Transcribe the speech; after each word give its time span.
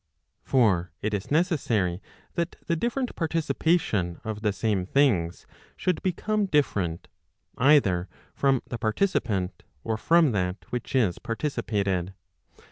For 0.41 0.91
it 1.03 1.13
is 1.13 1.29
necessary 1.29 2.01
that 2.33 2.55
the 2.65 2.75
different 2.75 3.15
participation 3.15 4.19
of 4.23 4.41
the 4.41 4.51
same 4.51 4.87
things, 4.87 5.45
should 5.77 6.01
become 6.01 6.47
different, 6.47 7.07
either 7.59 8.09
from 8.33 8.63
the 8.67 8.79
participant, 8.79 9.61
or 9.83 9.97
from 9.97 10.31
that 10.31 10.65
which 10.71 10.95
is 10.95 11.19
participated. 11.19 12.15